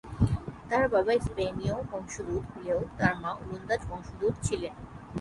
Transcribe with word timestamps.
তার 0.69 0.85
বাবা 0.87 1.13
স্পেনীয় 1.25 1.75
বংশোদ্ভূত 1.91 2.45
হলেও 2.53 2.79
তার 2.97 3.13
মা 3.21 3.31
ওলন্দাজ 3.41 3.81
বংশোদ্ভূত 3.89 4.35
ছিলেন। 4.43 4.73